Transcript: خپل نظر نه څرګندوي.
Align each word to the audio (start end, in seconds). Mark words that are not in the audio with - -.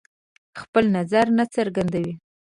خپل 0.61 0.83
نظر 0.97 1.25
نه 1.37 1.45
څرګندوي. 1.55 2.13